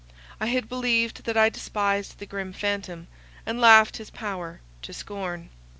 [0.39, 3.05] I had believed that I despised the grim phantom,
[3.45, 5.49] and laughed his power to scorn.